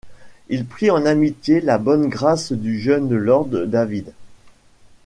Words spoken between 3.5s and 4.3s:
David.